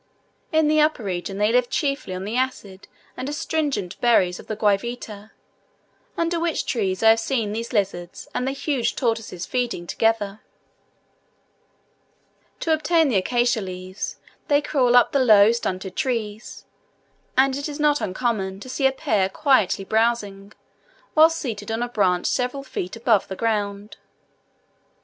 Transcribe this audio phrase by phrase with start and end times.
[0.51, 4.55] In the upper region they live chiefly on the acid and astringent berries of the
[4.55, 5.29] guayavita,
[6.17, 10.39] under which trees I have seen these lizards and the huge tortoises feeding together.
[12.61, 14.17] To obtain the acacia leaves
[14.47, 16.65] they crawl up the low stunted trees;
[17.37, 20.51] and it is not uncommon to see a pair quietly browsing,
[21.13, 23.97] whilst seated on a branch several feet above the ground.